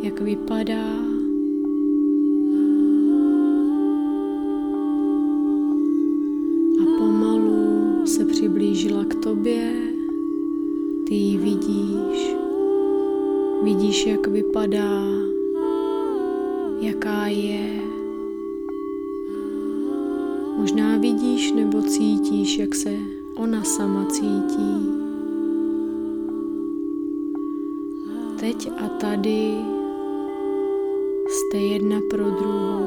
jak 0.02 0.20
vypadá, 0.20 1.05
přiblížila 8.46 9.04
k 9.04 9.14
tobě 9.14 9.72
ty 11.06 11.14
ji 11.14 11.38
vidíš, 11.38 12.35
vidíš, 13.62 14.06
jak 14.06 14.26
vypadá, 14.26 15.02
jaká 16.80 17.26
je. 17.26 17.82
Možná 20.59 20.98
vidíš 20.98 21.52
nebo 21.52 21.82
cítíš, 21.82 22.59
jak 22.59 22.74
se 22.74 22.90
ona 23.37 23.64
sama 23.64 24.04
cítí. 24.04 24.90
Teď 28.40 28.70
a 28.78 28.88
tady 28.88 29.54
jste 31.28 31.56
jedna 31.56 32.00
pro 32.11 32.24
druhou. 32.24 32.87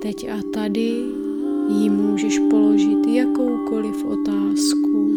Teď 0.00 0.30
a 0.30 0.42
tady 0.52 1.19
jí 1.70 1.90
můžeš 1.90 2.38
položit 2.38 3.06
jakoukoliv 3.06 4.04
otázku, 4.04 5.16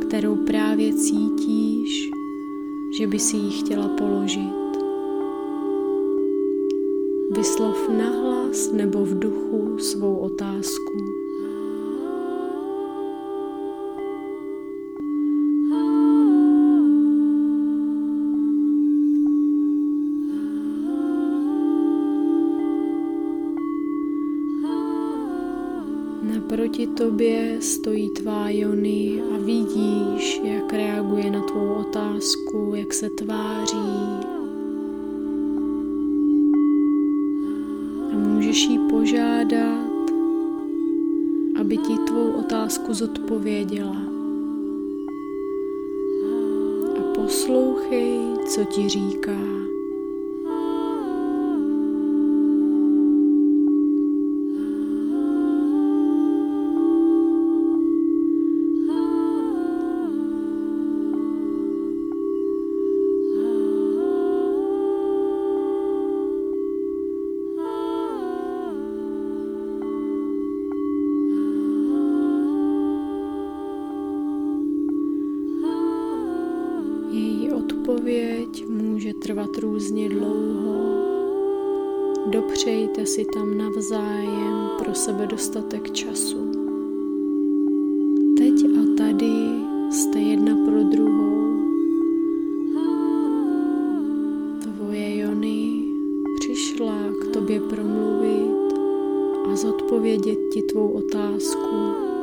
kterou 0.00 0.36
právě 0.36 0.94
cítíš, 0.94 2.10
že 2.98 3.06
by 3.06 3.18
si 3.18 3.36
ji 3.36 3.50
chtěla 3.50 3.88
položit. 3.88 4.66
Vyslov 7.36 7.88
nahlas 7.88 8.72
nebo 8.72 9.04
v 9.04 9.18
duchu 9.18 9.78
svou 9.78 10.16
otázku. 10.16 11.25
Naproti 26.76 26.86
tobě 26.86 27.56
stojí 27.60 28.10
tvá 28.10 28.50
Jony 28.50 29.22
a 29.34 29.38
vidíš, 29.38 30.40
jak 30.44 30.72
reaguje 30.72 31.30
na 31.30 31.40
tvou 31.40 31.74
otázku, 31.74 32.72
jak 32.74 32.94
se 32.94 33.10
tváří. 33.10 33.76
A 38.12 38.16
můžeš 38.16 38.62
jí 38.62 38.78
požádat, 38.90 40.10
aby 41.60 41.76
ti 41.76 41.96
tvou 42.06 42.30
otázku 42.30 42.94
zodpověděla. 42.94 44.02
A 46.98 47.14
poslouchej, 47.14 48.20
co 48.46 48.64
ti 48.64 48.88
říká. 48.88 49.75
A 99.86 99.88
zodpovědět 99.88 100.38
ti 100.52 100.62
tvou 100.62 100.88
otázku. 100.88 102.15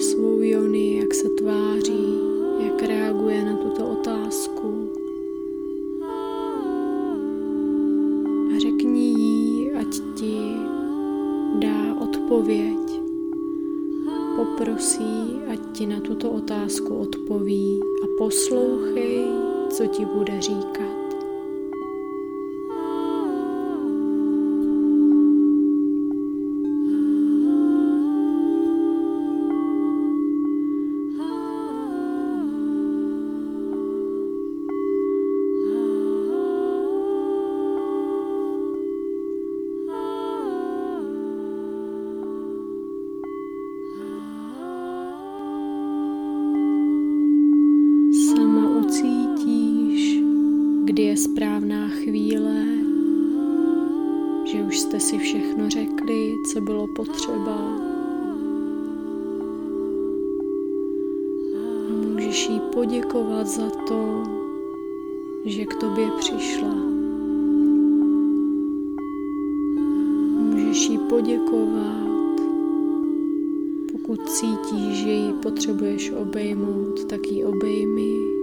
Svou 0.00 0.42
Jony, 0.42 0.96
jak 0.96 1.14
se 1.14 1.28
tváří, 1.28 2.18
jak 2.66 2.82
reaguje 2.82 3.44
na 3.44 3.56
tuto 3.56 3.86
otázku. 3.86 4.88
odpověď. 12.28 13.00
Poprosí, 14.36 15.40
ať 15.52 15.60
ti 15.72 15.86
na 15.86 16.00
tuto 16.00 16.30
otázku 16.30 16.96
odpoví 16.96 17.80
a 18.04 18.06
poslouchej, 18.18 19.24
co 19.70 19.86
ti 19.86 20.04
bude 20.04 20.40
říkat. 20.40 21.07
Můžeš 62.28 62.48
jí 62.48 62.60
poděkovat 62.74 63.46
za 63.46 63.70
to, 63.70 64.22
že 65.44 65.64
k 65.64 65.74
tobě 65.74 66.10
přišla. 66.18 66.74
Můžeš 70.38 70.88
jí 70.88 70.98
poděkovat, 70.98 72.40
pokud 73.92 74.28
cítíš, 74.28 74.96
že 75.04 75.10
ji 75.10 75.32
potřebuješ 75.32 76.10
obejmout, 76.10 77.04
tak 77.04 77.26
ji 77.26 77.44
obejmi 77.44 78.38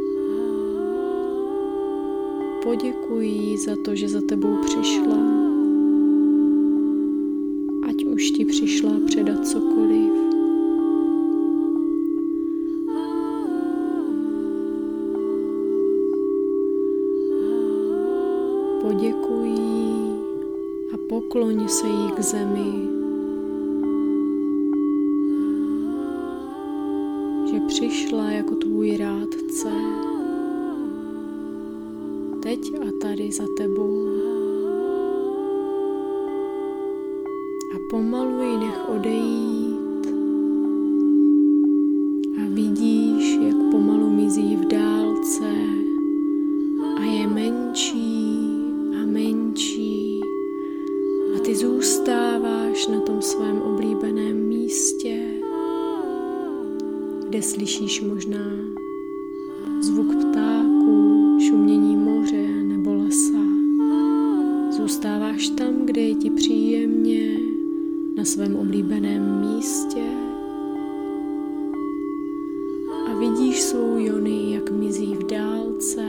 poděkuji 2.63 3.57
za 3.57 3.75
to, 3.85 3.95
že 3.95 4.09
za 4.09 4.21
tebou 4.21 4.57
přišla. 4.65 5.17
Už 8.15 8.31
ti 8.31 8.45
přišla 8.45 8.91
předat 9.05 9.47
cokoliv. 9.47 10.11
Poděkuji 18.81 19.59
a 20.93 20.97
pokloň 21.09 21.67
se 21.67 21.87
jí 21.87 22.11
k 22.11 22.19
zemi. 22.19 23.04
A 37.75 37.77
pomalu 37.89 38.41
ji 38.41 38.57
nech 38.57 38.89
odejít. 38.89 40.05
A 42.37 42.41
vidíš, 42.49 43.39
jak 43.47 43.71
pomalu 43.71 44.09
mizí 44.09 44.55
v 44.55 44.67
dálce 44.67 45.51
a 46.97 47.03
je 47.03 47.27
menší 47.27 48.47
a 49.01 49.05
menší. 49.05 50.19
A 51.35 51.39
ty 51.39 51.55
zůstáváš 51.55 52.87
na 52.87 52.99
tom 52.99 53.21
svém 53.21 53.61
oblíbeném 53.61 54.47
místě, 54.47 55.21
kde 57.29 57.41
slyšíš 57.41 58.01
možná 58.01 58.51
zvuk 59.81 60.15
ptáků, 60.15 61.37
šumění 61.39 61.97
moře 61.97 62.47
nebo 62.63 62.93
lesa. 62.93 63.45
Zůstáváš 64.71 65.49
tam, 65.49 65.85
kde 65.85 66.01
je 66.01 66.15
ti 66.15 66.29
příjemně, 66.29 67.44
na 68.17 68.25
svém 68.25 68.55
oblíbeném 68.55 69.41
místě. 69.41 70.03
A 73.07 73.19
vidíš 73.19 73.61
svou 73.61 73.97
Jony, 73.97 74.53
jak 74.53 74.71
mizí 74.71 75.15
v 75.15 75.23
dálce. 75.23 76.05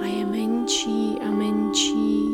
A 0.00 0.06
je 0.06 0.26
menší 0.26 1.18
a 1.20 1.30
menší, 1.30 2.28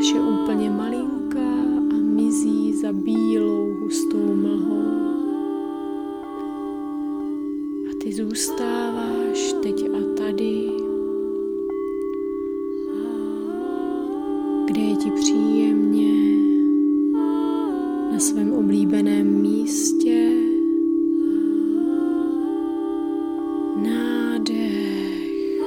až 0.00 0.12
je 0.14 0.20
úplně 0.20 0.70
malinká 0.70 1.52
a 1.90 1.94
mizí 1.94 2.72
za 2.72 2.92
bílou 2.92 3.74
hustou 3.80 4.34
mlhou. 4.34 4.90
A 7.90 7.94
ty 8.02 8.12
zůstáváš 8.12 9.54
teď 9.62 9.84
a 9.90 10.14
tady, 10.16 10.70
kde 14.66 14.80
je 14.80 14.96
ti 14.96 15.10
příjemně 15.10 16.39
na 18.12 18.18
svém 18.18 18.52
oblíbeném 18.52 19.40
místě. 19.42 20.30
Nádech 23.82 25.60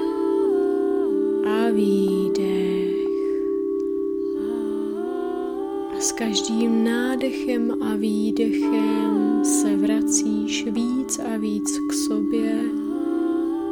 a 1.45 1.69
výdech. 1.69 3.08
A 5.97 5.99
s 5.99 6.12
každým 6.12 6.84
nádechem 6.84 7.84
a 7.84 7.95
výdechem 7.95 9.39
se 9.43 9.75
vracíš 9.75 10.65
víc 10.71 11.19
a 11.19 11.38
víc 11.38 11.79
k 11.89 11.93
sobě 11.93 12.62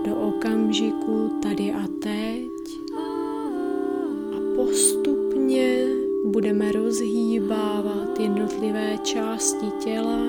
do 0.06 0.16
okamžiku 0.16 1.30
tady 1.44 1.74
a 1.74 1.88
teď 2.00 2.52
a 4.34 4.56
postupně 4.56 5.11
budeme 6.42 6.72
rozhýbávat 6.72 8.20
jednotlivé 8.20 8.98
části 9.04 9.66
těla 9.80 10.22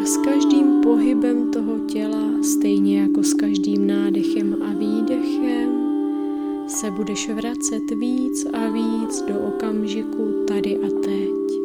a 0.00 0.04
s 0.04 0.16
každým 0.16 0.80
pohybem 0.80 1.50
toho 1.50 1.78
těla, 1.78 2.42
stejně 2.42 3.00
jako 3.00 3.22
s 3.22 3.34
každým 3.34 3.86
nádechem 3.86 4.62
a 4.62 4.72
výdechem, 4.78 5.70
se 6.68 6.90
budeš 6.90 7.28
vracet 7.28 7.90
víc 7.90 8.46
a 8.52 8.68
víc 8.68 9.22
do 9.22 9.40
okamžiku 9.40 10.44
tady 10.48 10.76
a 10.76 10.88
teď. 11.00 11.60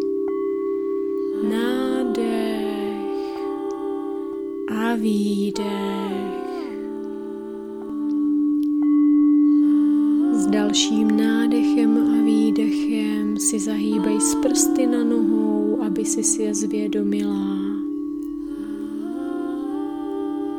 Nádech 1.50 2.92
a 4.68 4.96
výdech. 4.96 6.21
Dalším 10.52 11.18
nádechem 11.18 11.98
a 11.98 12.24
výdechem 12.24 13.38
si 13.38 13.60
zahýbej 13.60 14.22
z 14.22 14.36
prsty 14.36 14.88
na 14.88 15.04
nohou, 15.04 15.82
aby 15.82 16.06
si 16.06 16.24
si 16.24 16.44
je 16.44 16.54
zvědomila. 16.56 17.48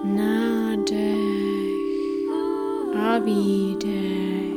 Nádech 0.04 1.18
a 2.94 3.18
výdech. 3.18 4.56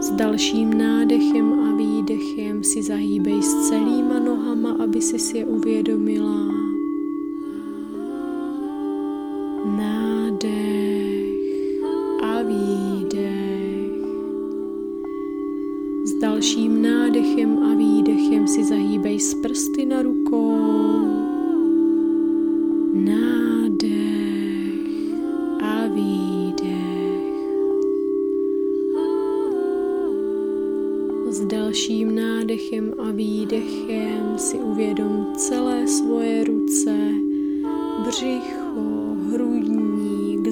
S 0.00 0.10
dalším 0.10 0.78
nádechem 0.78 1.52
a 1.52 1.76
výdechem 1.76 2.64
si 2.64 2.82
zahýbej 2.82 3.42
s 3.42 3.68
celýma 3.68 4.18
nohama, 4.18 4.76
aby 4.84 5.02
si 5.02 5.18
si 5.18 5.38
je 5.38 5.44
uvědomila. 5.46 6.61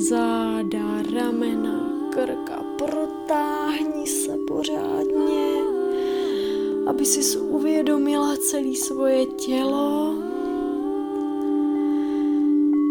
Záda, 0.01 1.03
ramena, 1.15 2.09
krka, 2.11 2.65
protáhni 2.79 4.07
se 4.07 4.37
pořádně 4.49 5.61
aby 6.91 7.07
si 7.07 7.39
uvědomila 7.39 8.37
celé 8.37 8.75
svoje 8.75 9.27
tělo 9.27 10.15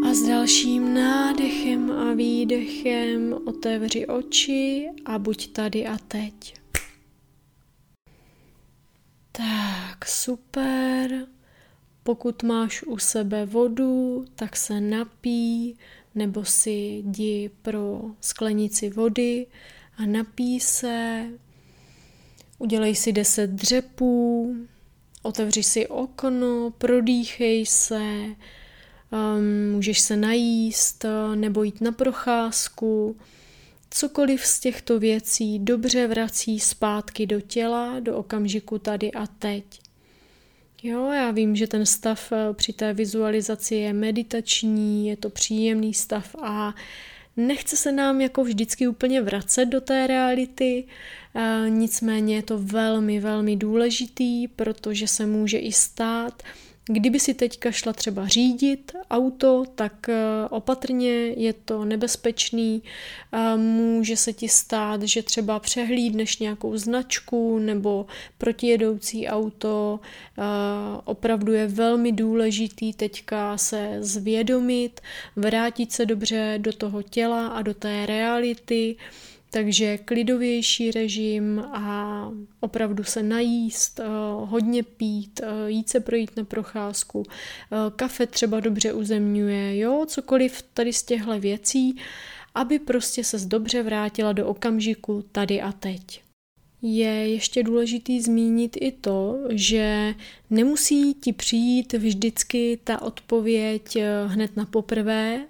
a 0.06 0.14
s 0.14 0.22
dalším 0.22 0.94
nádechem 0.94 1.92
a 1.92 2.14
výdechem 2.14 3.36
otevři 3.46 4.08
oči 4.08 4.90
a 5.06 5.20
buď 5.20 5.52
tady 5.52 5.88
a 5.88 5.98
teď. 6.08 6.60
Tak, 9.32 10.06
super. 10.06 11.28
Pokud 12.04 12.44
máš 12.44 12.84
u 12.84 12.98
sebe 12.98 13.46
vodu, 13.46 14.26
tak 14.36 14.58
se 14.58 14.82
napí, 14.82 15.78
nebo 16.20 16.46
si 16.46 16.72
jdi 17.06 17.50
pro 17.62 18.02
sklenici 18.22 18.90
vody 18.90 19.48
a 19.98 20.06
napí 20.06 20.60
se, 20.60 21.26
Udělej 22.60 22.96
si 22.96 23.12
deset 23.12 23.50
dřepů, 23.50 24.56
otevři 25.24 25.64
si 25.64 25.88
okno, 25.88 26.74
prodýchej 26.78 27.66
se, 27.66 28.02
um, 29.12 29.72
můžeš 29.72 30.00
se 30.00 30.18
najíst 30.18 31.06
nebo 31.36 31.64
jít 31.64 31.82
na 31.82 31.92
procházku. 31.92 33.18
Cokoliv 33.90 34.46
z 34.46 34.60
těchto 34.60 35.00
věcí 35.00 35.60
dobře 35.60 36.08
vrací 36.08 36.60
zpátky 36.60 37.28
do 37.28 37.42
těla, 37.42 38.00
do 38.00 38.18
okamžiku 38.18 38.80
tady 38.80 39.12
a 39.12 39.28
teď. 39.28 39.89
Jo, 40.84 41.12
já 41.12 41.32
vím, 41.32 41.56
že 41.56 41.68
ten 41.68 41.86
stav 41.86 42.32
eh, 42.32 42.54
při 42.54 42.74
té 42.74 42.94
vizualizaci 42.94 43.76
je 43.76 43.94
meditační, 43.94 45.08
je 45.08 45.18
to 45.18 45.30
příjemný 45.30 45.94
stav 45.94 46.36
a 46.44 46.76
Nechce 47.40 47.78
se 47.78 47.92
nám 47.92 48.22
jako 48.22 48.44
vždycky 48.44 48.88
úplně 48.88 49.22
vracet 49.22 49.66
do 49.66 49.82
té 49.82 50.08
reality, 50.08 50.84
eh, 51.36 51.66
nicméně 51.70 52.36
je 52.36 52.44
to 52.44 52.58
velmi, 52.58 53.20
velmi 53.20 53.56
důležitý, 53.56 54.48
protože 54.48 55.08
se 55.08 55.26
může 55.26 55.58
i 55.58 55.72
stát, 55.72 56.44
Kdyby 56.92 57.20
si 57.20 57.34
teďka 57.34 57.72
šla 57.72 57.94
třeba 57.94 58.28
řídit 58.28 58.92
auto, 59.12 59.64
tak 59.76 60.10
eh, 60.10 60.16
opatrně 60.50 61.12
je 61.28 61.54
to 61.54 61.86
nebezpečný. 61.86 62.84
Eh, 63.32 63.58
může 63.58 64.18
se 64.18 64.34
ti 64.34 64.50
stát, 64.50 65.04
že 65.04 65.24
třeba 65.24 65.60
přehlídneš 65.60 66.40
nějakou 66.40 66.78
značku 66.78 67.60
nebo 67.60 68.06
protijedoucí 68.38 69.28
auto. 69.28 70.00
Eh, 70.38 70.42
opravdu 71.06 71.54
je 71.54 71.68
velmi 71.68 72.12
důležitý 72.12 72.94
teďka 72.94 73.58
se 73.58 73.98
zvědomit, 74.00 75.02
vrátit 75.36 75.92
se 75.92 76.06
dobře 76.06 76.56
do 76.58 76.74
toho 76.74 77.04
těla 77.04 77.48
a 77.48 77.62
do 77.62 77.74
té 77.74 78.06
reality 78.06 78.96
takže 79.50 79.98
klidovější 79.98 80.92
režim 80.92 81.60
a 81.60 82.32
opravdu 82.60 83.04
se 83.04 83.24
najíst, 83.24 84.00
eh, 84.00 84.04
hodně 84.46 84.84
pít, 84.84 85.42
eh, 85.44 85.72
jít 85.72 85.90
se 85.90 86.00
projít 86.00 86.38
na 86.38 86.44
procházku, 86.44 87.24
eh, 87.28 87.76
kafe 87.96 88.28
třeba 88.28 88.60
dobře 88.60 88.94
uzemňuje, 88.94 89.78
jo, 89.78 90.06
cokoliv 90.08 90.62
tady 90.74 90.94
z 90.94 91.04
těchto 91.04 91.40
věcí, 91.40 91.98
aby 92.56 92.80
prostě 92.80 93.24
se 93.24 93.40
dobře 93.40 93.84
vrátila 93.84 94.34
do 94.34 94.48
okamžiku 94.48 95.26
tady 95.32 95.62
a 95.62 95.72
teď. 95.72 96.22
Je 96.82 97.30
ještě 97.30 97.64
důležitý 97.64 98.22
zmínit 98.22 98.78
i 98.82 98.92
to, 98.92 99.40
že 99.50 100.16
nemusí 100.50 101.14
ti 101.14 101.34
přijít 101.34 101.94
vždycky 101.94 102.80
ta 102.84 103.02
odpověď 103.02 103.98
hned 104.28 104.58
na 104.58 104.66
poprvé, 104.66 105.46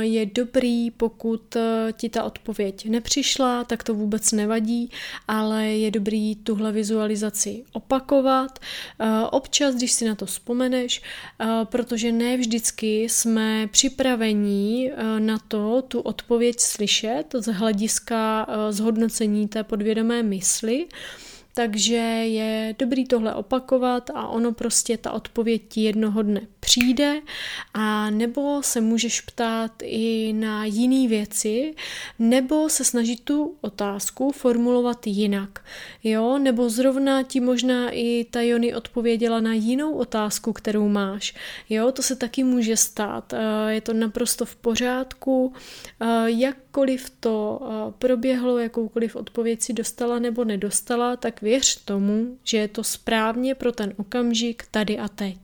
je 0.00 0.26
dobrý, 0.26 0.90
pokud 0.90 1.56
eh, 1.56 1.92
ti 1.92 2.08
ta 2.08 2.24
odpověď 2.24 2.86
nepřišla, 2.88 3.64
tak 3.64 3.82
to 3.82 3.94
vůbec 3.94 4.32
nevadí, 4.32 4.90
ale 5.28 5.66
je 5.66 5.90
dobrý 5.90 6.36
tuhle 6.36 6.72
vizualizaci 6.72 7.64
opakovat. 7.72 8.58
Eh, 8.98 9.06
občas, 9.30 9.74
když 9.74 9.92
si 9.92 10.04
na 10.04 10.14
to 10.14 10.26
vzpomeneš, 10.26 11.02
eh, 11.40 11.46
protože 11.64 12.12
ne 12.12 12.36
vždycky 12.36 13.02
jsme 13.02 13.66
připravení 13.66 14.90
na 15.18 15.38
to 15.38 15.82
tu 15.82 16.00
odpověď 16.00 16.60
slyšet 16.60 17.24
z 17.38 17.52
hlediska 17.52 18.46
zhodnocení 18.70 19.48
té 19.48 19.64
podvědomé 19.64 20.22
mysli. 20.22 20.86
Takže 21.58 21.96
je 22.24 22.74
dobrý 22.78 23.06
tohle 23.06 23.34
opakovat 23.34 24.10
a 24.14 24.28
ono 24.28 24.52
prostě 24.52 24.98
ta 24.98 25.10
odpověď 25.12 25.62
ti 25.68 25.80
jednoho 25.80 26.22
dne 26.22 26.40
přijde 26.60 27.20
a 27.74 28.10
nebo 28.10 28.62
se 28.62 28.80
můžeš 28.80 29.20
ptát 29.20 29.72
i 29.82 30.32
na 30.32 30.64
jiné 30.64 31.08
věci, 31.08 31.74
nebo 32.18 32.68
se 32.68 32.84
snažit 32.84 33.20
tu 33.20 33.56
otázku 33.60 34.32
formulovat 34.32 35.06
jinak. 35.06 35.64
Jo, 36.04 36.38
nebo 36.38 36.70
zrovna 36.70 37.22
ti 37.22 37.40
možná 37.40 37.90
i 37.90 38.26
ta 38.30 38.40
Jony 38.40 38.74
odpověděla 38.74 39.40
na 39.40 39.54
jinou 39.54 39.92
otázku, 39.92 40.52
kterou 40.52 40.88
máš. 40.88 41.34
Jo, 41.68 41.92
to 41.92 42.02
se 42.02 42.16
taky 42.16 42.44
může 42.44 42.76
stát. 42.76 43.32
Eh, 43.32 43.38
je 43.68 43.80
to 43.80 43.92
naprosto 43.92 44.44
v 44.44 44.56
pořádku. 44.56 45.52
Eh, 46.00 46.06
jakkoliv 46.26 47.10
to 47.20 47.60
eh, 47.62 47.92
proběhlo, 47.98 48.58
jakoukoliv 48.58 49.16
odpověď 49.16 49.62
si 49.62 49.72
dostala 49.72 50.18
nebo 50.18 50.44
nedostala, 50.44 51.16
tak 51.16 51.42
věř 51.48 51.84
tomu, 51.84 52.38
že 52.44 52.58
je 52.58 52.68
to 52.68 52.84
správně 52.84 53.54
pro 53.54 53.72
ten 53.72 53.94
okamžik 53.96 54.64
tady 54.70 54.98
a 54.98 55.08
teď. 55.08 55.38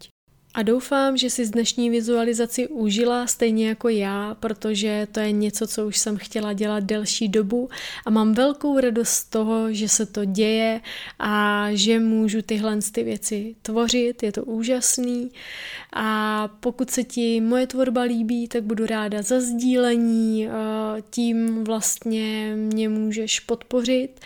A 0.54 0.62
doufám, 0.62 1.16
že 1.16 1.30
si 1.30 1.46
z 1.46 1.50
dnešní 1.50 1.90
vizualizaci 1.90 2.68
užila 2.68 3.26
stejně 3.26 3.68
jako 3.68 3.88
já, 3.88 4.36
protože 4.40 5.08
to 5.12 5.20
je 5.20 5.32
něco, 5.32 5.66
co 5.66 5.86
už 5.86 5.98
jsem 5.98 6.16
chtěla 6.16 6.52
dělat 6.52 6.84
delší 6.84 7.28
dobu 7.28 7.68
a 8.06 8.10
mám 8.10 8.34
velkou 8.34 8.80
radost 8.80 9.08
z 9.08 9.24
toho, 9.24 9.72
že 9.72 9.88
se 9.88 10.06
to 10.06 10.24
děje 10.24 10.80
a 11.18 11.66
že 11.72 12.00
můžu 12.00 12.42
tyhle 12.42 12.78
ty 12.92 13.02
věci 13.02 13.54
tvořit, 13.62 14.22
je 14.22 14.32
to 14.32 14.44
úžasný. 14.44 15.30
A 15.92 16.48
pokud 16.60 16.90
se 16.90 17.04
ti 17.04 17.40
moje 17.40 17.66
tvorba 17.66 18.02
líbí, 18.02 18.48
tak 18.48 18.62
budu 18.62 18.86
ráda 18.86 19.22
za 19.22 19.40
sdílení, 19.40 20.48
tím 21.10 21.64
vlastně 21.64 22.56
mě 22.56 22.88
můžeš 22.88 23.40
podpořit 23.40 24.20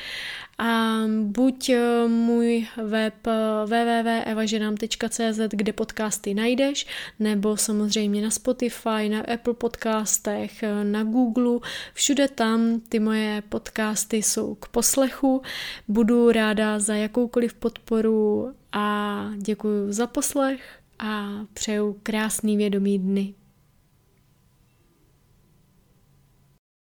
a 0.59 0.99
buď 1.23 1.69
eh, 1.69 2.09
můj 2.09 2.67
web 2.77 3.27
eh, 3.27 3.33
www.evaženám.cz, 3.65 5.41
kde 5.49 5.73
podcasty 5.73 6.35
najdeš, 6.35 6.87
nebo 7.19 7.57
samozřejmě 7.57 8.23
na 8.23 8.31
Spotify, 8.31 9.09
na 9.09 9.21
Apple 9.35 9.55
podcastech, 9.55 10.63
eh, 10.63 10.85
na 10.85 11.05
Google, 11.05 11.59
všude 11.95 12.29
tam 12.29 12.81
ty 12.89 12.99
moje 12.99 13.43
podcasty 13.49 14.17
jsou 14.17 14.55
k 14.55 14.69
poslechu. 14.69 15.43
Budu 15.89 16.33
ráda 16.33 16.79
za 16.79 16.95
jakoukoliv 16.95 17.55
podporu 17.55 18.53
a 18.73 19.31
děkuji 19.37 19.93
za 19.93 20.07
poslech 20.07 20.79
a 20.99 21.29
přeju 21.55 21.97
krásný 22.03 22.57
vědomý 22.57 22.99
dny. 22.99 23.35